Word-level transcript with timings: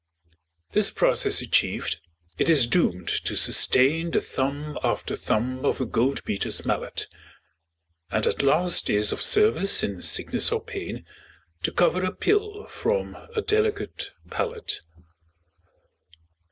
This 0.71 0.89
process 0.89 1.43
achiev'd, 1.43 1.99
it 2.39 2.49
is 2.49 2.65
doom'd 2.65 3.07
to 3.07 3.35
sustain 3.37 4.09
The 4.09 4.19
thump 4.19 4.79
after 4.83 5.15
thump 5.15 5.63
of 5.63 5.79
a 5.79 5.85
gold 5.85 6.23
beater's 6.23 6.65
mallet, 6.65 7.05
And 8.09 8.25
at 8.25 8.41
last 8.41 8.89
is 8.89 9.11
of 9.11 9.21
service 9.21 9.83
in 9.83 10.01
sickness 10.01 10.51
or 10.51 10.63
pain 10.63 11.05
To 11.61 11.71
cover 11.71 12.01
a 12.01 12.11
pill 12.11 12.65
from 12.65 13.15
a 13.35 13.43
delicate 13.43 14.09
palate. 14.31 14.81